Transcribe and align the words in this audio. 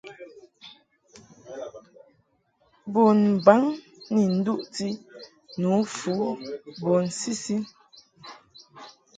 Bunbaŋ 2.93 3.61
ni 4.13 4.23
nduʼti 4.37 4.87
nǔfu 5.61 6.13
bun 6.81 7.03
sisi. 7.19 7.55